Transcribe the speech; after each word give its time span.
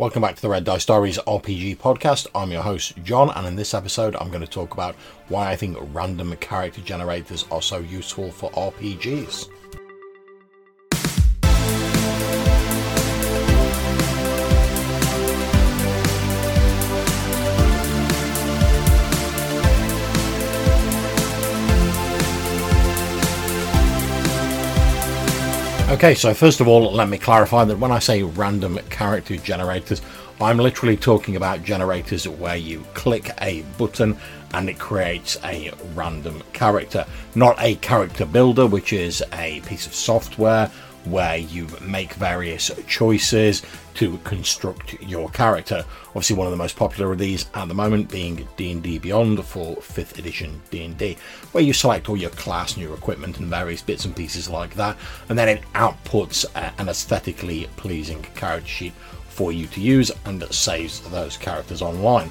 Welcome 0.00 0.22
back 0.22 0.36
to 0.36 0.42
the 0.42 0.48
Red 0.48 0.62
Dice 0.62 0.86
Diaries 0.86 1.18
RPG 1.18 1.78
podcast. 1.78 2.28
I'm 2.32 2.52
your 2.52 2.62
host, 2.62 2.92
John, 3.02 3.30
and 3.30 3.48
in 3.48 3.56
this 3.56 3.74
episode, 3.74 4.14
I'm 4.14 4.28
going 4.28 4.42
to 4.42 4.46
talk 4.46 4.72
about 4.72 4.94
why 5.26 5.50
I 5.50 5.56
think 5.56 5.76
random 5.92 6.36
character 6.36 6.80
generators 6.82 7.44
are 7.50 7.60
so 7.60 7.78
useful 7.78 8.30
for 8.30 8.48
RPGs. 8.52 9.48
Okay, 25.88 26.14
so 26.14 26.34
first 26.34 26.60
of 26.60 26.68
all, 26.68 26.92
let 26.92 27.08
me 27.08 27.16
clarify 27.16 27.64
that 27.64 27.78
when 27.78 27.90
I 27.90 27.98
say 27.98 28.22
random 28.22 28.78
character 28.90 29.38
generators, 29.38 30.02
I'm 30.38 30.58
literally 30.58 30.98
talking 30.98 31.34
about 31.34 31.64
generators 31.64 32.28
where 32.28 32.56
you 32.56 32.84
click 32.92 33.30
a 33.40 33.62
button 33.78 34.14
and 34.52 34.68
it 34.68 34.78
creates 34.78 35.38
a 35.44 35.72
random 35.94 36.42
character, 36.52 37.06
not 37.34 37.56
a 37.58 37.76
character 37.76 38.26
builder, 38.26 38.66
which 38.66 38.92
is 38.92 39.24
a 39.32 39.62
piece 39.62 39.86
of 39.86 39.94
software 39.94 40.70
where 41.10 41.36
you 41.36 41.66
make 41.80 42.12
various 42.14 42.70
choices 42.86 43.62
to 43.94 44.18
construct 44.18 45.00
your 45.02 45.28
character. 45.30 45.84
Obviously, 46.08 46.36
one 46.36 46.46
of 46.46 46.52
the 46.52 46.56
most 46.56 46.76
popular 46.76 47.12
of 47.12 47.18
these 47.18 47.46
at 47.54 47.68
the 47.68 47.74
moment 47.74 48.10
being 48.10 48.46
D&D 48.56 48.98
Beyond 48.98 49.44
for 49.44 49.76
5th 49.76 50.18
edition 50.18 50.60
D&D, 50.70 51.16
where 51.52 51.64
you 51.64 51.72
select 51.72 52.08
all 52.08 52.16
your 52.16 52.30
class 52.30 52.76
your 52.76 52.94
equipment 52.94 53.38
and 53.38 53.48
various 53.48 53.82
bits 53.82 54.04
and 54.04 54.14
pieces 54.14 54.48
like 54.48 54.74
that, 54.74 54.96
and 55.28 55.38
then 55.38 55.48
it 55.48 55.62
outputs 55.74 56.44
uh, 56.54 56.70
an 56.78 56.88
aesthetically 56.88 57.68
pleasing 57.76 58.22
character 58.34 58.68
sheet 58.68 58.92
for 59.28 59.52
you 59.52 59.66
to 59.68 59.80
use 59.80 60.10
and 60.26 60.42
saves 60.52 61.00
those 61.10 61.36
characters 61.36 61.82
online. 61.82 62.30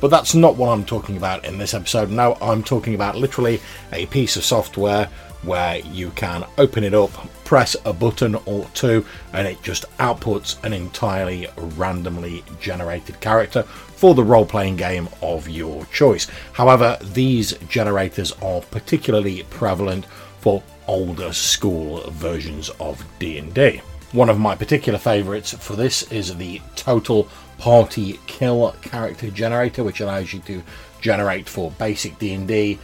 But 0.00 0.08
that's 0.12 0.34
not 0.34 0.56
what 0.56 0.68
I'm 0.68 0.84
talking 0.84 1.16
about 1.16 1.44
in 1.44 1.58
this 1.58 1.74
episode. 1.74 2.10
No, 2.10 2.36
I'm 2.40 2.62
talking 2.62 2.94
about 2.94 3.16
literally 3.16 3.60
a 3.92 4.06
piece 4.06 4.36
of 4.36 4.44
software 4.44 5.08
where 5.42 5.78
you 5.78 6.10
can 6.10 6.44
open 6.58 6.84
it 6.84 6.94
up, 6.94 7.10
press 7.44 7.76
a 7.84 7.92
button 7.92 8.34
or 8.46 8.68
two, 8.74 9.04
and 9.32 9.46
it 9.46 9.62
just 9.62 9.84
outputs 9.98 10.62
an 10.64 10.72
entirely 10.72 11.46
randomly 11.76 12.44
generated 12.60 13.20
character 13.20 13.62
for 13.62 14.14
the 14.14 14.24
role 14.24 14.46
playing 14.46 14.76
game 14.76 15.08
of 15.22 15.48
your 15.48 15.84
choice. 15.86 16.26
However, 16.52 16.98
these 17.02 17.52
generators 17.68 18.32
are 18.42 18.60
particularly 18.60 19.44
prevalent 19.50 20.06
for 20.40 20.62
older 20.86 21.32
school 21.32 22.00
versions 22.10 22.70
of 22.80 23.04
D&D. 23.18 23.80
One 24.12 24.30
of 24.30 24.38
my 24.38 24.54
particular 24.54 24.98
favourites 24.98 25.52
for 25.52 25.76
this 25.76 26.10
is 26.10 26.36
the 26.36 26.62
Total 26.76 27.28
Party 27.58 28.18
Kill 28.26 28.74
character 28.80 29.30
generator, 29.30 29.84
which 29.84 30.00
allows 30.00 30.32
you 30.32 30.40
to 30.40 30.62
generate 31.00 31.48
for 31.48 31.70
basic 31.72 32.18
D&D, 32.18 32.78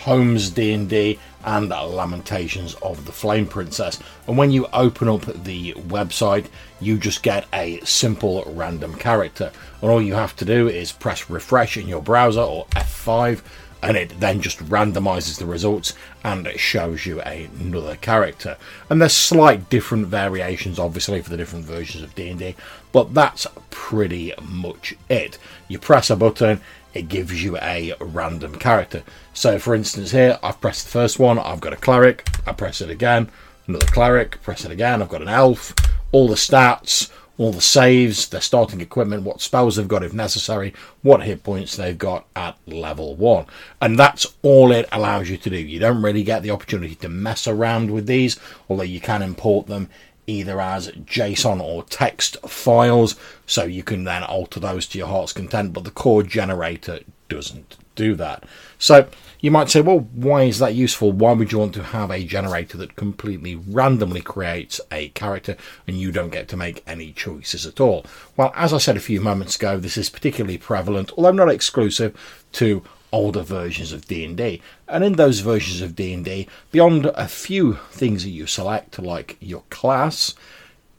Holmes 0.00 0.50
D&D 0.50 1.18
and 1.44 1.68
Lamentations 1.68 2.74
of 2.76 3.04
the 3.04 3.12
Flame 3.12 3.46
Princess. 3.46 3.98
And 4.26 4.38
when 4.38 4.50
you 4.50 4.66
open 4.72 5.08
up 5.08 5.22
the 5.22 5.74
website, 5.74 6.46
you 6.80 6.98
just 6.98 7.22
get 7.22 7.46
a 7.52 7.80
simple 7.84 8.44
random 8.46 8.94
character. 8.94 9.52
And 9.82 9.90
all 9.90 10.00
you 10.00 10.14
have 10.14 10.34
to 10.36 10.44
do 10.44 10.68
is 10.68 10.90
press 10.90 11.28
refresh 11.28 11.76
in 11.76 11.86
your 11.86 12.02
browser 12.02 12.40
or 12.40 12.66
F5 12.68 13.42
and 13.82 13.96
it 13.96 14.20
then 14.20 14.40
just 14.40 14.58
randomizes 14.58 15.38
the 15.38 15.46
results 15.46 15.94
and 16.24 16.46
it 16.46 16.60
shows 16.60 17.06
you 17.06 17.20
another 17.22 17.96
character. 17.96 18.56
And 18.88 19.00
there's 19.00 19.14
slight 19.14 19.70
different 19.70 20.08
variations 20.08 20.78
obviously 20.78 21.20
for 21.22 21.30
the 21.30 21.36
different 21.36 21.64
versions 21.64 22.02
of 22.02 22.14
D&D, 22.14 22.56
but 22.92 23.14
that's 23.14 23.46
pretty 23.70 24.32
much 24.42 24.94
it. 25.08 25.38
You 25.68 25.78
press 25.78 26.10
a 26.10 26.16
button, 26.16 26.60
it 26.92 27.08
gives 27.08 27.42
you 27.42 27.56
a 27.58 27.94
random 28.00 28.56
character. 28.56 29.02
So, 29.32 29.58
for 29.58 29.74
instance, 29.74 30.10
here 30.10 30.38
I've 30.42 30.60
pressed 30.60 30.84
the 30.84 30.90
first 30.90 31.18
one, 31.18 31.38
I've 31.38 31.60
got 31.60 31.72
a 31.72 31.76
cleric, 31.76 32.28
I 32.46 32.52
press 32.52 32.80
it 32.80 32.90
again, 32.90 33.30
another 33.66 33.86
cleric, 33.86 34.42
press 34.42 34.64
it 34.64 34.72
again, 34.72 35.00
I've 35.00 35.08
got 35.08 35.22
an 35.22 35.28
elf, 35.28 35.74
all 36.12 36.28
the 36.28 36.34
stats, 36.34 37.10
all 37.40 37.52
the 37.52 37.60
saves, 37.62 38.28
their 38.28 38.40
starting 38.42 38.82
equipment, 38.82 39.22
what 39.22 39.40
spells 39.40 39.76
they've 39.76 39.88
got 39.88 40.02
if 40.02 40.12
necessary, 40.12 40.74
what 41.00 41.22
hit 41.22 41.42
points 41.42 41.74
they've 41.74 41.96
got 41.96 42.26
at 42.36 42.54
level 42.66 43.16
1. 43.16 43.46
And 43.80 43.98
that's 43.98 44.26
all 44.42 44.72
it 44.72 44.86
allows 44.92 45.30
you 45.30 45.38
to 45.38 45.48
do. 45.48 45.56
You 45.56 45.78
don't 45.78 46.02
really 46.02 46.22
get 46.22 46.42
the 46.42 46.50
opportunity 46.50 46.96
to 46.96 47.08
mess 47.08 47.48
around 47.48 47.90
with 47.90 48.06
these, 48.06 48.38
although 48.68 48.82
you 48.82 49.00
can 49.00 49.22
import 49.22 49.68
them 49.68 49.88
either 50.30 50.60
as 50.60 50.88
JSON 50.88 51.60
or 51.60 51.84
text 51.84 52.36
files, 52.48 53.16
so 53.46 53.64
you 53.64 53.82
can 53.82 54.04
then 54.04 54.22
alter 54.22 54.60
those 54.60 54.86
to 54.88 54.98
your 54.98 55.08
heart's 55.08 55.32
content, 55.32 55.72
but 55.72 55.84
the 55.84 55.90
core 55.90 56.22
generator 56.22 57.00
doesn't 57.28 57.76
do 57.96 58.14
that. 58.14 58.44
So 58.78 59.08
you 59.40 59.50
might 59.50 59.70
say, 59.70 59.80
well, 59.80 60.00
why 60.14 60.44
is 60.44 60.58
that 60.58 60.74
useful? 60.74 61.12
Why 61.12 61.32
would 61.32 61.50
you 61.50 61.58
want 61.58 61.74
to 61.74 61.82
have 61.82 62.10
a 62.10 62.24
generator 62.24 62.78
that 62.78 62.96
completely 62.96 63.56
randomly 63.56 64.20
creates 64.20 64.80
a 64.92 65.08
character 65.10 65.56
and 65.86 65.98
you 65.98 66.12
don't 66.12 66.30
get 66.30 66.48
to 66.48 66.56
make 66.56 66.84
any 66.86 67.12
choices 67.12 67.66
at 67.66 67.80
all? 67.80 68.06
Well, 68.36 68.52
as 68.54 68.72
I 68.72 68.78
said 68.78 68.96
a 68.96 69.00
few 69.00 69.20
moments 69.20 69.56
ago, 69.56 69.78
this 69.78 69.96
is 69.96 70.10
particularly 70.10 70.58
prevalent, 70.58 71.12
although 71.16 71.32
not 71.32 71.50
exclusive, 71.50 72.16
to 72.52 72.82
older 73.12 73.42
versions 73.42 73.92
of 73.92 74.06
D&D. 74.06 74.60
And 74.88 75.04
in 75.04 75.14
those 75.14 75.40
versions 75.40 75.80
of 75.80 75.96
D&D, 75.96 76.46
beyond 76.70 77.06
a 77.06 77.28
few 77.28 77.74
things 77.90 78.24
that 78.24 78.30
you 78.30 78.46
select 78.46 78.98
like 78.98 79.36
your 79.40 79.62
class, 79.70 80.34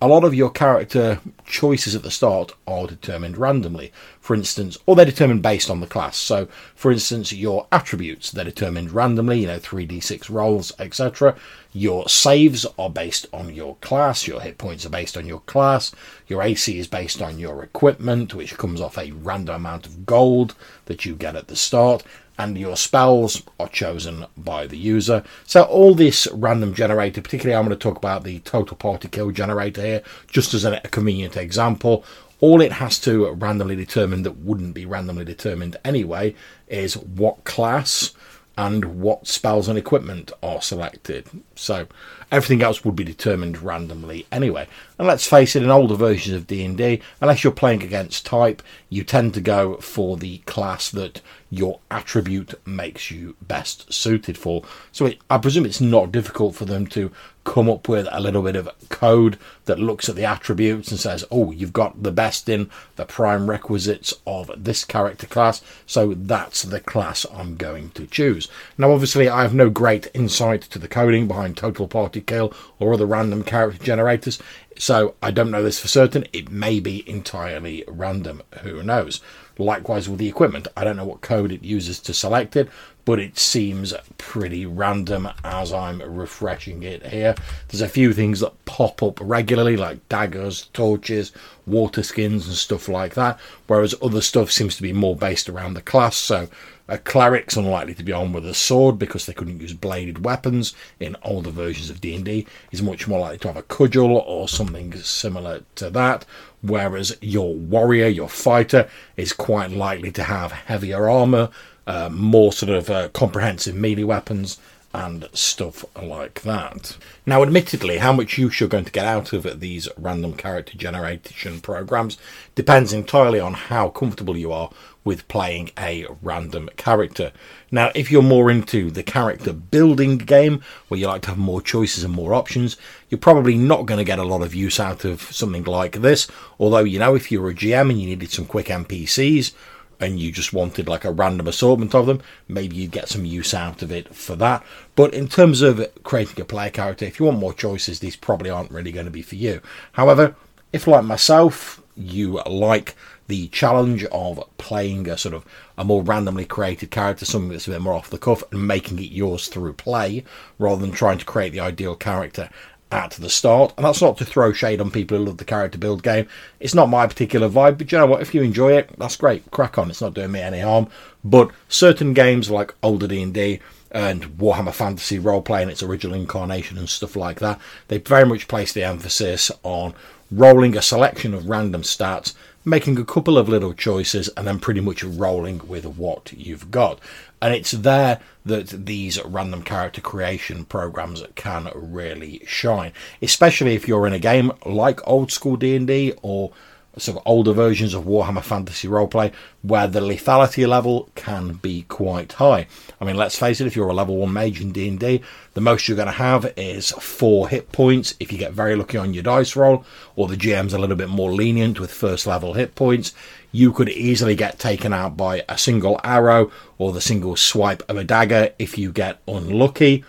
a 0.01 0.07
lot 0.07 0.23
of 0.23 0.34
your 0.34 0.50
character 0.50 1.19
choices 1.45 1.94
at 1.94 2.01
the 2.01 2.09
start 2.09 2.53
are 2.66 2.88
determined 2.88 3.38
randomly. 3.38 3.94
For 4.19 4.35
instance, 4.35 4.78
or 4.88 4.95
they're 4.95 5.06
determined 5.06 5.44
based 5.44 5.69
on 5.69 5.79
the 5.79 5.88
class. 5.88 6.17
So, 6.17 6.47
for 6.75 6.91
instance, 6.91 7.31
your 7.31 7.67
attributes, 7.72 8.31
they're 8.31 8.44
determined 8.44 8.91
randomly, 8.91 9.41
you 9.41 9.47
know, 9.47 9.59
3d6 9.59 10.29
rolls, 10.29 10.72
etc. 10.79 11.35
Your 11.72 12.09
saves 12.09 12.66
are 12.79 12.89
based 12.89 13.28
on 13.31 13.53
your 13.53 13.75
class, 13.78 14.28
your 14.28 14.41
hit 14.41 14.57
points 14.57 14.85
are 14.85 14.89
based 14.89 15.17
on 15.17 15.28
your 15.28 15.41
class, 15.41 15.91
your 16.28 16.41
AC 16.41 16.79
is 16.79 16.88
based 16.88 17.22
on 17.22 17.38
your 17.38 17.63
equipment, 17.63 18.33
which 18.33 18.57
comes 18.57 18.81
off 18.81 18.97
a 18.97 19.12
random 19.12 19.56
amount 19.56 19.85
of 19.85 20.06
gold 20.06 20.56
that 20.85 21.06
you 21.06 21.16
get 21.16 21.35
at 21.35 21.47
the 21.47 21.56
start, 21.56 22.03
and 22.41 22.57
your 22.57 22.75
spells 22.75 23.44
are 23.59 23.68
chosen 23.68 24.25
by 24.35 24.66
the 24.66 24.78
user. 24.78 25.24
So 25.46 25.62
all 25.62 25.94
this 25.94 26.28
random 26.34 26.74
generator, 26.74 27.22
particularly 27.22 27.56
I'm 27.56 27.68
going 27.68 27.78
to 27.78 27.81
talk 27.81 27.97
about 27.97 28.24
the 28.24 28.40
total 28.40 28.75
party 28.78 29.07
kill 29.09 29.29
generator 29.29 29.84
here, 29.84 30.03
just 30.28 30.56
as 30.56 30.66
a, 30.66 30.80
convenient 30.90 31.38
example. 31.38 32.03
All 32.40 32.59
it 32.59 32.72
has 32.72 32.97
to 33.01 33.30
randomly 33.34 33.75
determine 33.75 34.24
that 34.24 34.38
wouldn't 34.38 34.74
be 34.74 34.88
randomly 34.88 35.24
determined 35.24 35.78
anyway 35.85 36.34
is 36.68 36.97
what 36.97 37.44
class 37.44 38.12
and 38.57 39.00
what 39.00 39.28
spells 39.28 39.68
and 39.68 39.78
equipment 39.78 40.31
are 40.41 40.63
selected. 40.63 41.28
So 41.56 41.88
everything 42.31 42.63
else 42.63 42.84
would 42.84 42.96
be 42.96 43.03
determined 43.03 43.62
randomly 43.62 44.25
anyway. 44.31 44.68
And 45.01 45.07
let's 45.07 45.25
face 45.25 45.56
it, 45.56 45.63
in 45.63 45.72
older 45.72 45.95
versions 45.95 46.35
of 46.35 46.45
D&D, 46.45 47.01
unless 47.22 47.44
you're 47.44 47.51
playing 47.51 47.81
against 47.81 48.23
type, 48.23 48.62
you 48.88 49.03
tend 49.03 49.34
to 49.34 49.41
go 49.41 49.78
for 49.78 50.16
the 50.16 50.38
class 50.45 50.91
that 50.91 51.22
your 51.50 51.79
attribute 51.89 52.53
makes 52.67 53.09
you 53.09 53.35
best 53.41 53.91
suited 53.91 54.38
for. 54.38 54.63
So 54.91 55.07
it, 55.07 55.17
I 55.28 55.39
presume 55.39 55.66
it's 55.66 55.81
not 55.81 56.12
difficult 56.12 56.53
for 56.53 56.66
them 56.66 56.85
to 56.88 57.12
come 57.44 57.67
up 57.67 57.89
with 57.89 58.07
a 58.12 58.19
little 58.19 58.44
bit 58.44 58.56
of 58.56 58.69
code 58.89 59.39
that 59.66 59.79
looks 59.79 60.07
at 60.07 60.16
the 60.16 60.23
attributes 60.23 60.91
and 60.91 61.00
says, 61.00 61.25
oh, 61.31 61.51
you've 61.51 61.73
got 61.73 62.03
the 62.03 62.12
best 62.12 62.47
in 62.47 62.69
the 62.95 63.06
prime 63.06 63.50
requisites 63.50 64.13
of 64.28 64.51
this 64.56 64.85
character 64.85 65.25
class, 65.25 65.63
so 65.88 66.13
that's 66.13 66.62
the 66.62 66.79
class 66.79 67.25
I'm 67.33 67.56
going 67.56 67.89
to 67.91 68.06
choose. 68.06 68.47
Now, 68.78 68.91
obviously, 68.91 69.28
I 69.28 69.41
have 69.41 69.56
no 69.56 69.72
great 69.72 70.07
insight 70.13 70.62
to 70.62 70.78
the 70.78 70.88
coding 70.88 71.28
behind 71.28 71.57
Total 71.57 71.88
Party 71.88 72.22
Kill 72.22 72.53
or 72.79 72.94
other 72.94 73.07
random 73.07 73.44
character 73.44 73.83
generators, 73.83 74.39
so 74.78 75.16
I 75.22 75.32
don't 75.32 75.52
know 75.52 75.64
this 75.64 75.80
for 75.80 75.88
certain. 75.88 76.26
It 76.34 76.50
may 76.50 76.80
be 76.80 77.08
entirely 77.09 77.84
random. 77.88 78.42
Who 78.62 78.81
knows? 78.84 79.22
Likewise 79.57 80.10
with 80.10 80.19
the 80.19 80.30
equipment. 80.30 80.68
I 80.75 80.84
don't 80.84 80.95
know 80.98 81.06
what 81.06 81.22
code 81.22 81.51
it 81.51 81.63
uses 81.63 82.00
to 82.01 82.13
select 82.13 82.56
it, 82.56 82.69
but 83.06 83.19
it 83.19 83.38
seems 83.38 83.94
pretty 84.18 84.66
random 84.66 85.28
as 85.44 85.74
I'm 85.74 86.01
refreshing 86.01 86.84
it 86.84 87.06
here. 87.06 87.36
There's 87.68 87.81
a 87.81 87.90
few 87.90 88.13
things 88.13 88.40
that 88.40 88.66
pop 88.66 89.04
up 89.04 89.19
regularly, 89.22 89.78
like 89.78 90.07
daggers, 90.10 90.68
torches, 90.74 91.31
water 91.66 92.04
skins, 92.04 92.48
and 92.48 92.56
stuff 92.56 92.88
like 92.88 93.13
that, 93.16 93.40
whereas 93.68 93.95
other 94.01 94.22
stuff 94.22 94.51
seems 94.51 94.75
to 94.78 94.81
be 94.81 94.94
more 94.94 95.16
based 95.16 95.50
around 95.50 95.74
the 95.74 95.81
class. 95.81 96.16
So 96.16 96.48
a 96.92 96.98
cleric's 96.98 97.56
unlikely 97.56 97.94
to 97.94 98.04
be 98.04 98.12
on 98.12 98.34
with 98.34 98.46
a 98.46 98.54
sword 98.54 99.00
because 99.00 99.26
they 99.26 99.32
couldn't 99.34 99.62
use 99.62 99.72
bladed 99.72 100.26
weapons 100.26 100.76
in 101.00 101.16
older 101.24 101.50
versions 101.50 101.90
of 101.90 102.02
D&D. 102.02 102.46
He's 102.70 102.82
much 102.82 103.08
more 103.08 103.22
likely 103.22 103.38
to 103.40 103.48
have 103.48 103.56
a 103.56 103.64
cudgel 103.64 104.18
or 104.18 104.50
something 104.50 104.94
similar 104.98 105.64
to 105.76 105.90
that. 105.90 106.26
Whereas 106.62 107.18
your 107.22 107.56
warrior, 107.56 108.08
your 108.08 108.28
fighter, 108.28 108.90
is 109.16 109.32
quite 109.32 109.72
likely 109.72 110.12
to 110.12 110.24
have 110.24 110.52
heavier 110.52 111.10
armor, 111.10 111.50
uh, 111.88 112.10
more 112.12 112.52
sort 112.52 112.74
of 112.74 112.90
uh, 112.90 113.08
comprehensive 113.10 113.74
melee 113.74 114.04
weapons, 114.04 114.60
and 114.94 115.30
stuff 115.34 115.86
like 116.02 116.42
that. 116.42 116.98
Now, 117.26 117.44
admittedly, 117.44 118.00
how 118.00 118.12
much 118.14 118.38
use 118.38 118.60
you're 118.60 118.70
going 118.70 118.86
to 118.86 118.92
get 118.92 119.06
out 119.06 119.34
of 119.34 119.60
these 119.60 119.88
random 119.98 120.34
character 120.34 120.78
generation 120.78 121.62
programs 121.62 122.18
depends 122.56 122.92
entirely 122.92 123.40
on 123.40 123.54
how 123.54 123.90
comfortable 123.90 124.38
you 124.38 124.52
are 124.52 124.70
with 125.04 125.28
playing 125.28 125.72
a 125.80 126.06
random 126.22 126.70
character. 126.78 127.32
Now, 127.72 127.92
if 127.96 128.12
you're 128.12 128.22
more 128.22 128.52
into 128.52 128.92
the 128.92 129.02
character 129.02 129.54
building 129.54 130.18
game, 130.18 130.62
where 130.88 131.00
you 131.00 131.08
like 131.08 131.24
to 131.24 131.30
have 131.30 131.38
more 131.38 131.62
choices 131.62 132.04
and 132.04 132.14
more 132.14 132.34
options, 132.34 132.78
you're 133.10 133.18
probably 133.18 133.58
not 133.58 133.86
going 133.86 133.98
to 133.98 134.04
get 134.04 134.20
a 134.20 134.24
lot 134.24 134.44
of 134.44 134.54
use 134.54 134.80
out 134.80 135.06
of 135.06 135.22
something 135.22 135.64
like 135.64 136.02
this. 136.02 136.28
Although, 136.60 136.84
you 136.84 137.00
know, 137.00 137.16
if 137.16 137.32
you're 137.32 137.50
a 137.50 137.54
GM 137.54 137.90
and 137.90 138.00
you 138.00 138.08
needed 138.08 138.32
some 138.32 138.46
quick 138.46 138.68
NPCs, 138.68 139.54
and 140.01 140.19
you 140.19 140.31
just 140.31 140.51
wanted 140.51 140.89
like 140.89 141.06
a 141.06 141.12
random 141.12 141.48
assortment 141.48 141.94
of 141.94 142.07
them, 142.07 142.21
maybe 142.48 142.75
you'd 142.75 142.92
get 142.92 143.07
some 143.07 143.24
use 143.24 143.53
out 143.53 143.81
of 143.81 143.92
it 143.92 144.13
for 144.13 144.36
that. 144.36 144.63
But 144.95 145.13
in 145.13 145.27
terms 145.27 145.62
of 145.62 145.88
creating 146.03 146.42
a 146.42 146.45
player 146.45 146.71
character, 146.71 147.06
if 147.06 147.19
you 147.19 147.27
want 147.27 147.38
more 147.38 147.53
choices, 147.53 148.00
these 148.00 148.15
probably 148.15 148.50
aren't 148.50 148.71
really 148.71 148.92
going 148.92 149.06
to 149.06 149.12
be 149.12 149.21
for 149.21 149.36
you. 149.36 149.62
However, 149.94 150.36
if 150.74 150.88
like 150.88 151.06
myself, 151.06 151.81
you 151.95 152.42
like 152.48 152.95
the 153.27 153.48
challenge 153.50 154.03
of 154.06 154.44
playing 154.57 155.07
a 155.07 155.18
sort 155.18 155.36
of 155.36 155.45
a 155.77 155.86
more 155.86 156.01
randomly 156.04 156.45
created 156.45 156.92
character, 156.92 157.24
something 157.24 157.51
that's 157.51 157.68
a 157.68 157.71
bit 157.71 157.81
more 157.81 157.94
off 157.94 158.09
the 158.09 158.18
cuff, 158.18 158.44
and 158.51 158.68
making 158.68 159.00
it 159.00 159.12
yours 159.12 159.47
through 159.47 159.74
play, 159.74 160.24
rather 160.59 160.81
than 160.81 160.92
trying 160.92 161.18
to 161.18 161.25
create 161.25 161.54
the 161.54 161.59
ideal 161.59 161.95
character 161.95 162.50
at 162.92 163.12
the 163.12 163.30
start. 163.30 163.74
And 163.78 163.86
that's 163.86 164.02
not 164.02 164.18
to 164.18 164.26
throw 164.26 164.54
shade 164.54 164.82
on 164.82 164.92
people 164.92 165.18
who 165.18 165.26
love 165.26 165.38
the 165.38 165.46
character 165.46 165.78
build 165.78 166.04
game. 166.04 166.28
It's 166.60 166.76
not 166.76 166.90
my 166.90 167.08
particular 167.08 167.50
vibe, 167.50 167.78
but 167.78 167.92
you 167.92 167.98
know 167.98 168.06
what? 168.06 168.22
If 168.22 168.36
you 168.36 168.42
enjoy 168.42 168.74
it, 168.74 168.90
that's 168.98 169.16
great. 169.16 169.50
Crack 169.52 169.78
on. 169.78 169.90
It's 169.90 170.02
not 170.02 170.14
doing 170.14 170.32
me 170.32 170.42
any 170.42 170.60
harm. 170.60 170.88
But 171.24 171.52
certain 171.70 172.14
games 172.14 172.50
like 172.50 172.76
older 172.84 173.08
D&D 173.08 173.60
and 173.92 174.24
Warhammer 174.38 174.74
Fantasy 174.74 175.20
role-play 175.20 175.64
in 175.64 175.70
its 175.70 175.84
original 175.84 176.16
incarnation 176.16 176.78
and 176.78 176.90
stuff 176.90 177.16
like 177.16 177.40
that, 177.40 177.60
they 177.88 177.98
very 177.98 178.26
much 178.26 178.48
place 178.48 178.72
the 178.74 178.84
emphasis 178.84 179.52
on 179.64 179.94
rolling 180.32 180.78
a 180.78 180.82
selection 180.82 181.34
of 181.34 181.50
random 181.50 181.82
stats, 181.82 182.34
making 182.63 182.98
a 182.98 183.06
couple 183.06 183.38
of 183.38 183.50
little 183.50 183.74
choices, 183.74 184.30
and 184.30 184.48
then 184.48 184.60
pretty 184.60 184.81
much 184.81 185.04
rolling 185.04 185.62
with 185.68 185.86
what 185.86 186.31
you've 186.34 186.72
got. 186.72 187.00
And 187.42 187.54
it's 187.54 187.72
there 187.72 188.19
that 188.46 188.68
these 188.86 189.24
random 189.24 189.63
character 189.63 190.02
creation 190.02 190.66
programs 190.66 191.24
can 191.36 191.69
really 191.74 192.42
shine, 192.46 192.94
especially 193.22 193.75
if 193.75 193.88
you're 193.88 194.06
in 194.06 194.13
a 194.13 194.19
game 194.19 194.52
like 194.66 195.06
old 195.08 195.31
school 195.31 195.56
D&D 195.56 196.13
or 196.22 196.52
sort 196.98 197.18
of 197.18 197.24
older 197.26 197.54
versions 197.54 197.94
of 197.94 198.04
Warhammer 198.04 198.44
Fantasy 198.44 198.88
Roleplay 198.88 199.32
where 199.62 199.88
the 199.88 200.02
lethality 200.02 200.68
level 200.68 201.10
can 201.16 201.54
be 201.54 201.84
quite 201.84 202.34
high. 202.34 202.68
I 203.00 203.06
mean, 203.06 203.16
let's 203.16 203.38
face 203.38 203.62
it, 203.62 203.68
if 203.68 203.76
you're 203.76 203.90
a 203.90 203.94
level 203.94 204.18
1 204.18 204.34
mage 204.34 204.60
in 204.60 204.72
D&D, 204.72 205.22
the 205.54 205.62
most 205.62 205.88
you're 205.88 205.96
going 205.96 206.08
to 206.08 206.12
have 206.12 206.52
is 206.58 206.92
4 206.92 207.50
hit 207.50 207.72
points 207.72 208.16
if 208.20 208.32
you 208.32 208.38
get 208.38 208.54
very 208.54 208.76
lucky 208.76 208.98
on 208.98 209.14
your 209.14 209.24
dice 209.24 209.56
roll, 209.56 209.86
or 210.16 210.28
the 210.28 210.36
GM's 210.36 210.74
a 210.74 210.80
little 210.80 210.96
bit 210.96 211.10
more 211.10 211.32
lenient 211.32 211.80
with 211.80 211.92
first 211.92 212.28
level 212.28 212.54
hit 212.54 212.76
points. 212.76 213.14
You 213.52 213.72
could 213.72 213.90
easily 213.90 214.36
get 214.36 214.60
taken 214.60 214.94
out 214.94 215.16
by 215.16 215.44
a 215.48 215.58
single 215.58 216.00
arrow 216.04 216.52
or 216.78 216.92
the 216.92 217.02
single 217.02 217.36
swipe 217.36 217.84
of 217.90 217.98
a 217.98 218.04
dagger 218.04 218.54
if 218.60 218.78
you 218.78 218.92
get 218.92 219.20
unlucky. 219.28 220.04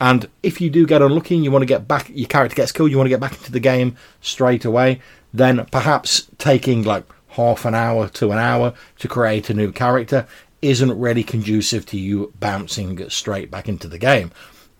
And 0.00 0.28
if 0.42 0.60
you 0.60 0.68
do 0.68 0.86
get 0.86 1.02
unlucky 1.02 1.34
and 1.34 1.44
you 1.44 1.50
want 1.50 1.62
to 1.62 1.66
get 1.66 1.88
back, 1.88 2.10
your 2.12 2.28
character 2.28 2.54
gets 2.54 2.72
killed, 2.72 2.90
you 2.90 2.98
want 2.98 3.06
to 3.06 3.10
get 3.10 3.20
back 3.20 3.32
into 3.32 3.52
the 3.52 3.60
game 3.60 3.96
straight 4.20 4.64
away, 4.64 5.00
then 5.32 5.66
perhaps 5.70 6.28
taking 6.38 6.82
like 6.82 7.04
half 7.28 7.64
an 7.64 7.74
hour 7.74 8.08
to 8.08 8.32
an 8.32 8.38
hour 8.38 8.74
to 8.98 9.08
create 9.08 9.50
a 9.50 9.54
new 9.54 9.72
character 9.72 10.26
isn't 10.62 10.98
really 10.98 11.22
conducive 11.22 11.86
to 11.86 11.98
you 11.98 12.32
bouncing 12.40 13.08
straight 13.08 13.50
back 13.50 13.68
into 13.68 13.88
the 13.88 13.98
game. 13.98 14.32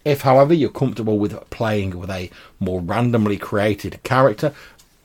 If, 0.04 0.22
however, 0.22 0.54
you're 0.54 0.70
comfortable 0.70 1.18
with 1.18 1.50
playing 1.50 1.98
with 1.98 2.10
a 2.10 2.30
more 2.60 2.80
randomly 2.80 3.36
created 3.36 4.02
character, 4.02 4.54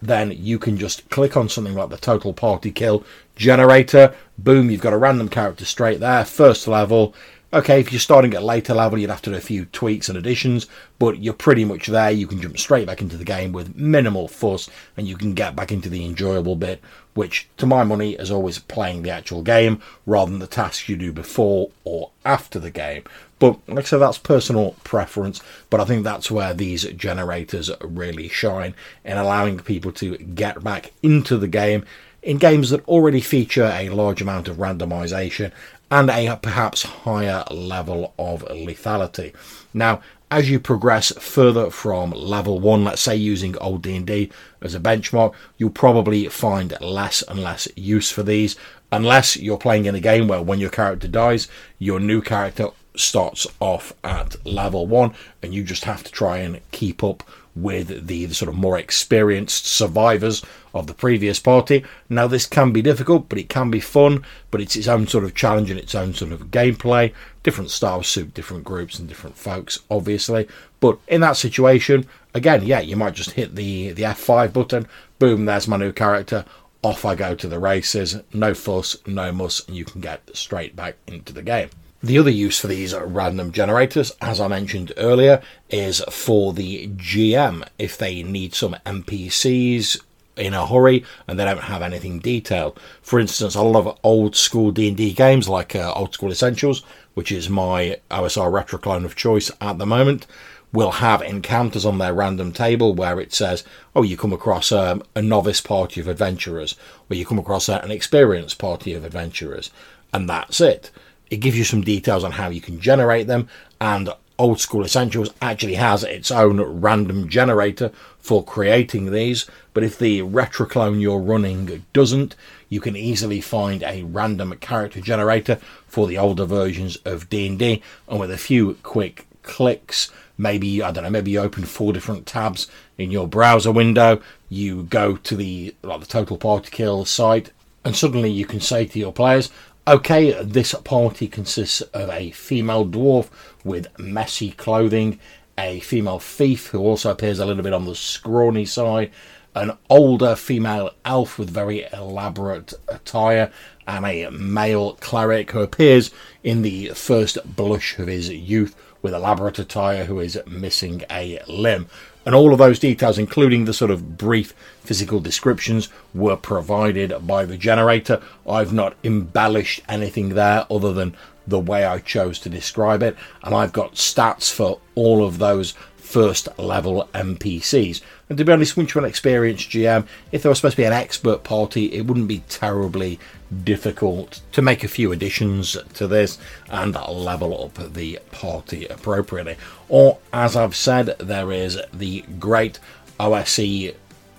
then 0.02 0.32
you 0.32 0.60
can 0.60 0.78
just 0.78 1.10
click 1.10 1.38
on 1.38 1.50
something 1.50 1.76
like 1.76 1.90
the 1.90 1.98
total 1.98 2.34
party 2.34 2.72
kill 2.72 3.04
generator. 3.36 4.14
Boom, 4.38 4.70
you've 4.70 4.82
got 4.82 4.94
a 4.94 4.98
random 4.98 5.30
character 5.30 5.66
straight 5.66 6.00
there, 6.00 6.26
first 6.26 6.68
level. 6.68 7.14
Okay, 7.54 7.82
if 7.82 7.92
you're 7.92 8.00
starting 8.00 8.34
at 8.34 8.44
a 8.44 8.46
later 8.46 8.74
level, 8.74 8.98
you'd 8.98 9.10
have 9.10 9.22
to 9.24 9.30
do 9.30 9.36
a 9.36 9.42
few 9.42 9.66
tweaks 9.66 10.08
and 10.08 10.18
additions, 10.18 10.68
but 11.00 11.22
you're 11.22 11.34
pretty 11.34 11.66
much 11.66 11.88
there. 11.88 12.10
You 12.10 12.26
can 12.26 12.42
jump 12.42 12.58
straight 12.58 12.88
back 12.88 13.02
into 13.02 13.18
the 13.18 13.26
game 13.26 13.52
with 13.52 13.76
minimal 13.76 14.30
fuss, 14.30 14.70
and 14.96 15.06
you 15.06 15.18
can 15.18 15.34
get 15.34 15.54
back 15.54 15.70
into 15.70 15.90
the 15.90 16.06
enjoyable 16.06 16.56
bit, 16.56 16.80
which, 17.14 17.50
to 17.58 17.66
my 17.66 17.84
money, 17.84 18.14
is 18.14 18.32
always 18.32 18.58
playing 18.58 19.02
the 19.02 19.10
actual 19.10 19.44
game 19.44 19.82
rather 20.06 20.32
than 20.32 20.40
the 20.40 20.48
tasks 20.48 20.88
you 20.88 20.96
do 20.96 21.12
before 21.12 21.72
or 21.84 22.12
after 22.24 22.58
the 22.58 22.72
game. 22.72 23.04
But 23.38 23.60
like 23.68 23.80
I 23.80 23.88
said, 23.88 23.98
that's 23.98 24.18
personal 24.18 24.78
preference, 24.86 25.42
but 25.70 25.82
I 25.82 25.84
think 25.84 26.06
that's 26.06 26.32
where 26.32 26.54
these 26.54 26.86
generators 26.94 27.70
really 27.82 28.30
shine 28.30 28.76
in 29.04 29.18
allowing 29.18 29.60
people 29.60 29.92
to 29.94 30.16
get 30.16 30.64
back 30.64 30.94
into 31.04 31.38
the 31.38 31.50
game 31.50 31.84
in 32.24 32.38
games 32.38 32.70
that 32.70 32.88
already 32.88 33.20
feature 33.20 33.72
a 33.74 33.90
large 33.90 34.22
amount 34.22 34.48
of 34.48 34.58
randomization 34.58 35.52
and 35.92 36.10
a 36.10 36.38
perhaps 36.38 36.84
higher 36.84 37.44
level 37.52 38.14
of 38.18 38.44
lethality. 38.46 39.36
Now, 39.74 40.02
as 40.32 40.50
you 40.50 40.62
progress 40.62 41.12
further 41.20 41.70
from 41.70 42.12
level 42.12 42.62
1, 42.62 42.86
let's 42.86 43.02
say 43.02 43.18
using 43.18 43.58
old 43.58 43.82
D&D 43.82 44.32
as 44.62 44.74
a 44.74 44.80
benchmark, 44.80 45.34
you'll 45.58 45.70
probably 45.70 46.30
find 46.30 46.74
less 46.80 47.22
and 47.24 47.44
less 47.44 47.68
use 47.76 48.10
for 48.10 48.24
these 48.24 48.56
unless 48.94 49.36
you're 49.36 49.58
playing 49.58 49.86
in 49.86 49.96
a 49.96 50.00
game 50.00 50.30
where 50.30 50.42
when 50.42 50.60
your 50.60 50.70
character 50.70 51.10
dies, 51.10 51.50
your 51.80 52.00
new 52.00 52.22
character 52.22 52.68
starts 52.96 53.46
off 53.60 53.94
at 54.04 54.46
level 54.46 54.88
1 54.88 55.14
and 55.44 55.54
you 55.54 55.64
just 55.64 55.84
have 55.84 56.04
to 56.04 56.12
try 56.12 56.38
and 56.38 56.60
keep 56.72 57.04
up 57.04 57.24
with 57.56 58.08
the, 58.08 58.26
the, 58.26 58.34
sort 58.34 58.50
of 58.50 58.56
more 58.56 58.78
experienced 58.78 59.66
survivors 59.66 60.44
of 60.74 60.88
the 60.88 60.94
previous 60.94 61.40
party. 61.40 61.84
Now, 62.10 62.28
this 62.28 62.46
can 62.46 62.72
be 62.72 62.82
difficult, 62.82 63.28
but 63.28 63.38
it 63.38 63.50
can 63.50 63.70
be 63.70 63.80
fun, 63.80 64.24
but 64.52 64.62
it's 64.62 64.76
its 64.76 64.88
own 64.88 65.08
sort 65.08 65.24
of 65.24 65.36
challenge 65.36 65.70
and 65.70 65.80
its 65.80 65.94
own 65.94 66.14
sort 66.14 66.32
of 66.32 66.48
gameplay. 66.48 67.14
Different 67.44 67.70
styles 67.70 68.08
suit 68.08 68.34
different 68.34 68.64
groups 68.64 69.00
and 69.00 69.08
different 69.08 69.38
folks, 69.38 69.80
obviously. 69.90 70.48
But 70.80 70.98
in 71.08 71.22
that 71.22 71.38
situation, 71.38 72.08
again, 72.34 72.64
yeah, 72.64 72.80
you 72.80 72.96
might 72.96 73.16
just 73.16 73.32
hit 73.32 73.56
the, 73.56 73.92
the 73.92 74.04
F5 74.04 74.54
button, 74.54 74.88
boom, 75.20 75.46
there's 75.46 75.68
my 75.68 75.78
new 75.78 75.92
character. 75.92 76.46
Off 76.84 77.06
I 77.06 77.14
go 77.14 77.36
to 77.36 77.48
the 77.48 77.60
races, 77.60 78.18
no 78.34 78.56
fuss, 78.56 78.98
no 79.06 79.32
muss, 79.32 79.68
and 79.68 79.78
you 79.78 79.86
can 79.86 80.02
get 80.02 80.36
straight 80.36 80.76
back 80.76 80.96
into 81.06 81.32
the 81.32 81.44
game. 81.44 81.70
The 82.04 82.18
other 82.18 82.32
use 82.32 82.58
for 82.58 82.66
these 82.66 82.96
random 82.96 83.52
generators, 83.52 84.12
as 84.22 84.42
I 84.42 84.48
mentioned 84.48 84.92
earlier, 84.98 85.40
is 85.70 86.04
for 86.10 86.52
the 86.52 86.88
GM 86.88 87.68
if 87.78 87.96
they 87.96 88.24
need 88.24 88.56
some 88.56 88.76
NPCs 88.88 90.02
in 90.36 90.56
a 90.56 90.66
hurry 90.66 91.06
and 91.28 91.40
they 91.40 91.46
don't 91.46 91.62
have 91.62 91.84
anything 91.84 92.18
detailed. 92.18 92.80
For 93.04 93.20
instance, 93.20 93.54
a 93.54 93.62
lot 93.62 93.86
of 93.86 94.00
old 94.04 94.36
school 94.36 94.72
D&D 94.72 95.14
games 95.14 95.48
like 95.48 95.76
uh, 95.76 95.94
Old 95.94 96.14
School 96.16 96.32
Essentials, 96.32 96.84
which 97.14 97.32
is 97.32 97.50
my 97.50 98.00
OSR 98.10 98.52
retro 98.52 98.80
clone 98.80 99.06
of 99.06 99.16
choice 99.16 99.52
at 99.62 99.78
the 99.78 99.86
moment, 99.86 100.26
will 100.74 100.92
have 100.92 101.22
encounters 101.22 101.86
on 101.86 102.00
their 102.00 102.16
random 102.16 102.52
table 102.52 102.96
where 102.96 103.20
it 103.20 103.32
says, 103.32 103.64
oh, 103.96 104.02
you 104.02 104.18
come 104.18 104.34
across 104.34 104.72
um, 104.72 105.04
a 105.16 105.22
novice 105.22 105.62
party 105.62 106.02
of 106.02 106.08
adventurers, 106.08 106.76
or 107.10 107.16
you 107.16 107.28
come 107.28 107.38
across 107.38 107.70
an 107.70 107.92
experienced 107.92 108.58
party 108.58 108.94
of 108.94 109.06
adventurers, 109.06 109.70
and 110.12 110.28
that's 110.28 110.60
it. 110.60 110.90
It 111.32 111.38
gives 111.38 111.58
you 111.58 111.64
some 111.64 111.82
details 111.82 112.24
on 112.24 112.34
how 112.34 112.50
you 112.50 112.62
can 112.62 112.80
generate 112.80 113.26
them, 113.26 113.48
and 113.80 114.10
Old 114.38 114.60
School 114.60 114.84
Essentials 114.84 115.30
actually 115.42 115.76
has 115.76 116.04
its 116.04 116.30
own 116.30 116.60
random 116.60 117.30
generator 117.30 117.92
for 118.20 118.44
creating 118.44 119.12
these. 119.12 119.46
But 119.74 119.84
if 119.84 119.98
the 119.98 120.24
retro 120.24 120.66
clone 120.66 121.00
you're 121.00 121.20
running 121.20 121.86
doesn't, 121.94 122.36
you 122.68 122.82
can 122.82 122.98
easily 122.98 123.40
find 123.40 123.82
a 123.82 124.04
random 124.04 124.54
character 124.58 125.00
generator 125.00 125.56
for 125.88 126.06
the 126.06 126.18
older 126.18 126.46
versions 126.46 126.98
of 127.06 127.30
D&D, 127.30 127.82
and 128.10 128.20
with 128.20 128.32
a 128.32 128.38
few 128.38 128.74
quick 128.84 129.26
clicks, 129.42 130.12
maybe 130.38 130.84
I 130.84 130.92
don't 130.92 131.06
know, 131.06 131.10
maybe 131.10 131.32
you 131.32 131.40
open 131.40 131.64
four 131.64 131.94
different 131.94 132.26
tabs 132.26 132.68
in 132.98 133.10
your 133.10 133.28
browser 133.28 133.72
window, 133.72 134.22
you 134.50 134.84
go 134.84 135.16
to 135.16 135.36
the 135.36 135.74
like 135.82 136.02
the 136.02 136.06
total 136.06 136.38
party 136.38 136.70
kill 136.72 137.06
site, 137.06 137.52
and 137.84 137.96
suddenly 137.96 138.30
you 138.30 138.46
can 138.46 138.60
say 138.60 138.86
to 138.86 139.00
your 139.00 139.14
players, 139.14 139.50
Okay, 139.88 140.32
this 140.44 140.76
party 140.84 141.28
consists 141.28 141.82
of 141.82 142.08
a 142.12 142.30
female 142.32 142.86
dwarf 142.86 143.30
with 143.64 143.88
messy 143.98 144.52
clothing, 144.52 145.20
a 145.58 145.80
female 145.80 146.20
thief 146.20 146.68
who 146.68 146.80
also 146.82 147.10
appears 147.10 147.40
a 147.40 147.48
little 147.48 147.64
bit 147.64 147.74
on 147.74 147.86
the 147.86 147.96
scrawny 147.96 148.64
side, 148.64 149.10
an 149.56 149.76
older 149.90 150.36
female 150.36 150.92
elf 151.04 151.40
with 151.40 151.50
very 151.50 151.88
elaborate 151.92 152.76
attire, 152.90 153.52
and 153.88 154.06
a 154.06 154.30
male 154.30 154.94
cleric 155.02 155.50
who 155.50 155.62
appears 155.62 156.12
in 156.44 156.62
the 156.62 156.90
first 156.90 157.40
blush 157.56 157.98
of 157.98 158.06
his 158.06 158.30
youth 158.30 158.76
with 159.02 159.16
elaborate 159.16 159.58
attire 159.58 160.06
who 160.06 160.20
is 160.20 160.40
missing 160.46 161.04
a 161.10 161.42
limb. 161.48 161.88
And 162.26 162.36
all 162.36 162.54
of 162.54 162.60
those 162.60 162.80
details, 162.80 163.18
including 163.18 163.66
the 163.66 163.74
sort 163.74 163.92
of 163.92 164.18
brief 164.18 164.54
physical 164.84 165.20
descriptions, 165.20 165.90
were 166.14 166.36
provided 166.36 167.14
by 167.26 167.46
the 167.46 167.58
generator. 167.58 168.22
I've 168.48 168.74
not 168.74 168.96
embellished 169.04 169.82
anything 169.90 170.30
there 170.30 170.66
other 170.70 170.94
than 170.94 171.16
the 171.48 171.60
way 171.60 171.84
I 171.84 172.00
chose 172.00 172.40
to 172.40 172.50
describe 172.50 173.02
it, 173.02 173.16
and 173.44 173.56
I've 173.56 173.74
got 173.74 173.96
stats 173.96 174.54
for 174.54 174.80
all 174.94 175.26
of 175.26 175.40
those 175.40 175.74
first 175.98 176.48
level 176.60 177.10
NPCs. 177.14 178.02
And 178.30 178.38
to 178.38 178.46
be 178.46 178.52
honest, 178.52 178.78
once 178.78 178.94
you're 178.94 179.04
an 179.04 179.10
experienced 179.10 179.70
GM, 179.70 180.06
if 180.32 180.44
there 180.44 180.50
was 180.50 180.60
supposed 180.60 180.76
to 180.76 180.82
be 180.82 180.86
an 180.86 180.94
expert 180.94 181.44
party, 181.44 181.86
it 181.94 182.06
wouldn't 182.06 182.28
be 182.28 182.44
terribly 182.50 183.20
difficult 183.64 184.42
to 184.54 184.62
make 184.62 184.84
a 184.84 184.88
few 184.88 185.12
additions 185.12 185.78
to 185.94 186.08
this 186.08 186.38
and 186.70 186.94
level 186.94 187.66
up 187.66 187.94
the 187.94 188.20
party 188.32 188.86
appropriately. 188.88 189.58
Or, 189.90 190.20
as 190.32 190.56
I've 190.56 190.76
said, 190.76 191.18
there 191.20 191.52
is 191.52 191.80
the 191.94 192.22
great 192.40 192.80
OSE 193.20 193.94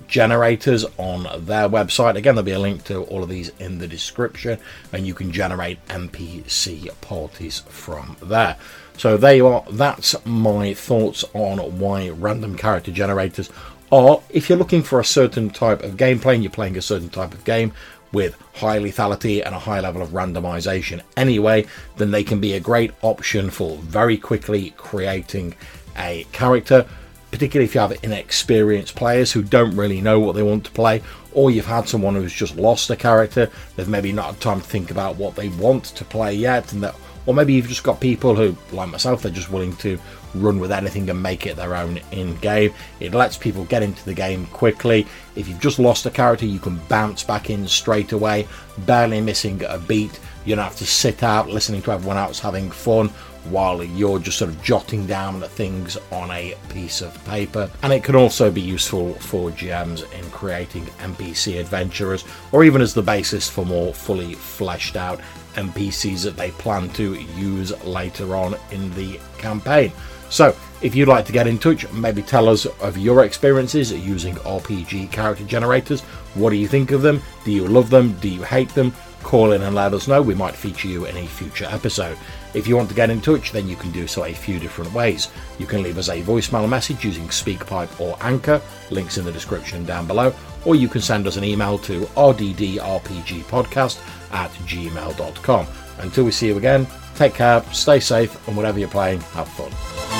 generators 0.08 0.84
on 0.98 1.22
their 1.46 1.68
website. 1.68 2.16
Again, 2.16 2.34
there'll 2.34 2.44
be 2.44 2.52
a 2.52 2.58
link 2.58 2.84
to 2.84 3.02
all 3.04 3.22
of 3.22 3.28
these 3.28 3.50
in 3.58 3.78
the 3.78 3.88
description, 3.88 4.58
and 4.92 5.06
you 5.06 5.14
can 5.14 5.32
generate 5.32 5.84
NPC 5.88 6.88
parties 7.00 7.60
from 7.68 8.16
there. 8.22 8.56
So 8.98 9.16
there 9.16 9.34
you 9.34 9.46
are. 9.46 9.64
That's 9.70 10.14
my 10.26 10.74
thoughts 10.74 11.24
on 11.32 11.58
why 11.78 12.10
random 12.10 12.56
character 12.56 12.90
generators 12.90 13.48
are. 13.90 14.20
If 14.28 14.48
you're 14.48 14.58
looking 14.58 14.82
for 14.82 15.00
a 15.00 15.04
certain 15.04 15.48
type 15.48 15.82
of 15.82 15.96
gameplay 15.96 16.34
and 16.34 16.42
you're 16.42 16.52
playing 16.52 16.76
a 16.76 16.82
certain 16.82 17.08
type 17.08 17.32
of 17.32 17.44
game 17.44 17.72
with 18.12 18.36
high 18.54 18.78
lethality 18.78 19.44
and 19.44 19.54
a 19.54 19.58
high 19.58 19.80
level 19.80 20.02
of 20.02 20.10
randomization 20.10 21.02
anyway, 21.16 21.66
then 21.96 22.10
they 22.10 22.24
can 22.24 22.40
be 22.40 22.54
a 22.54 22.60
great 22.60 22.92
option 23.02 23.50
for 23.50 23.76
very 23.78 24.16
quickly 24.16 24.70
creating 24.76 25.54
a 25.96 26.26
character 26.32 26.86
particularly 27.32 27.64
if 27.64 27.74
you 27.74 27.80
have 27.80 28.04
inexperienced 28.04 28.94
players 28.94 29.32
who 29.32 29.42
don't 29.42 29.74
really 29.74 30.00
know 30.00 30.20
what 30.20 30.36
they 30.36 30.42
want 30.42 30.64
to 30.64 30.70
play, 30.70 31.02
or 31.32 31.50
you've 31.50 31.66
had 31.66 31.88
someone 31.88 32.14
who's 32.14 32.32
just 32.32 32.56
lost 32.56 32.90
a 32.90 32.94
character, 32.94 33.50
they've 33.74 33.88
maybe 33.88 34.12
not 34.12 34.26
had 34.26 34.40
time 34.40 34.60
to 34.60 34.66
think 34.66 34.90
about 34.90 35.16
what 35.16 35.34
they 35.34 35.48
want 35.48 35.84
to 35.84 36.04
play 36.04 36.34
yet, 36.34 36.72
and 36.72 36.82
that, 36.82 36.94
or 37.26 37.34
maybe 37.34 37.52
you've 37.52 37.68
just 37.68 37.84
got 37.84 38.00
people 38.00 38.34
who, 38.34 38.56
like 38.74 38.90
myself, 38.90 39.22
they're 39.22 39.32
just 39.32 39.50
willing 39.50 39.76
to 39.76 39.98
run 40.34 40.58
with 40.58 40.72
anything 40.72 41.08
and 41.10 41.22
make 41.22 41.46
it 41.46 41.56
their 41.56 41.76
own 41.76 42.00
in 42.10 42.36
game. 42.36 42.72
It 43.00 43.14
lets 43.14 43.36
people 43.36 43.64
get 43.64 43.82
into 43.82 44.04
the 44.04 44.14
game 44.14 44.46
quickly. 44.46 45.06
If 45.36 45.48
you've 45.48 45.60
just 45.60 45.78
lost 45.78 46.06
a 46.06 46.10
character, 46.10 46.46
you 46.46 46.58
can 46.58 46.78
bounce 46.88 47.22
back 47.22 47.50
in 47.50 47.66
straight 47.68 48.12
away, 48.12 48.48
barely 48.78 49.20
missing 49.20 49.62
a 49.68 49.78
beat. 49.78 50.18
You 50.44 50.56
don't 50.56 50.64
have 50.64 50.76
to 50.76 50.86
sit 50.86 51.22
out 51.22 51.48
listening 51.48 51.82
to 51.82 51.92
everyone 51.92 52.16
else 52.16 52.40
having 52.40 52.70
fun 52.70 53.10
while 53.44 53.82
you're 53.82 54.18
just 54.18 54.38
sort 54.38 54.50
of 54.50 54.62
jotting 54.62 55.06
down 55.06 55.40
things 55.40 55.96
on 56.10 56.30
a 56.30 56.54
piece 56.68 57.00
of 57.00 57.24
paper. 57.24 57.68
And 57.82 57.92
it 57.92 58.04
can 58.04 58.14
also 58.14 58.50
be 58.50 58.60
useful 58.60 59.14
for 59.14 59.50
GMs 59.50 60.10
in 60.12 60.30
creating 60.30 60.84
NPC 60.98 61.58
adventurers 61.58 62.24
or 62.52 62.64
even 62.64 62.80
as 62.80 62.94
the 62.94 63.02
basis 63.02 63.48
for 63.48 63.66
more 63.66 63.92
fully 63.92 64.34
fleshed 64.34 64.96
out 64.96 65.20
NPCs 65.54 66.24
that 66.24 66.36
they 66.36 66.50
plan 66.52 66.88
to 66.90 67.14
use 67.14 67.72
later 67.84 68.36
on 68.36 68.56
in 68.70 68.92
the 68.94 69.20
campaign. 69.38 69.92
So, 70.30 70.56
if 70.80 70.94
you'd 70.94 71.08
like 71.08 71.26
to 71.26 71.32
get 71.32 71.46
in 71.46 71.58
touch, 71.58 71.90
maybe 71.92 72.22
tell 72.22 72.48
us 72.48 72.64
of 72.64 72.96
your 72.96 73.24
experiences 73.24 73.92
using 73.92 74.34
RPG 74.36 75.12
character 75.12 75.44
generators. 75.44 76.00
What 76.34 76.50
do 76.50 76.56
you 76.56 76.66
think 76.66 76.90
of 76.90 77.02
them? 77.02 77.22
Do 77.44 77.52
you 77.52 77.66
love 77.68 77.90
them? 77.90 78.14
Do 78.14 78.28
you 78.28 78.42
hate 78.42 78.70
them? 78.70 78.94
Call 79.22 79.52
in 79.52 79.62
and 79.62 79.74
let 79.74 79.94
us 79.94 80.08
know. 80.08 80.20
We 80.20 80.34
might 80.34 80.54
feature 80.54 80.88
you 80.88 81.06
in 81.06 81.16
a 81.16 81.26
future 81.26 81.66
episode. 81.70 82.18
If 82.54 82.66
you 82.66 82.76
want 82.76 82.88
to 82.90 82.94
get 82.94 83.10
in 83.10 83.20
touch, 83.20 83.52
then 83.52 83.68
you 83.68 83.76
can 83.76 83.90
do 83.92 84.06
so 84.06 84.24
a 84.24 84.34
few 84.34 84.58
different 84.58 84.92
ways. 84.92 85.28
You 85.58 85.66
can 85.66 85.82
leave 85.82 85.98
us 85.98 86.08
a 86.08 86.22
voicemail 86.22 86.68
message 86.68 87.04
using 87.04 87.28
SpeakPipe 87.28 88.00
or 88.00 88.16
Anchor, 88.20 88.60
links 88.90 89.18
in 89.18 89.24
the 89.24 89.32
description 89.32 89.84
down 89.84 90.06
below, 90.06 90.34
or 90.64 90.74
you 90.74 90.88
can 90.88 91.00
send 91.00 91.26
us 91.26 91.36
an 91.36 91.44
email 91.44 91.78
to 91.78 92.00
rddrpgpodcast 92.00 93.98
at 94.32 94.50
gmail.com. 94.50 95.66
Until 95.98 96.24
we 96.24 96.30
see 96.30 96.48
you 96.48 96.56
again, 96.56 96.86
take 97.14 97.34
care, 97.34 97.62
stay 97.72 98.00
safe, 98.00 98.48
and 98.48 98.56
whatever 98.56 98.78
you're 98.78 98.88
playing, 98.88 99.20
have 99.20 99.48
fun. 99.48 100.11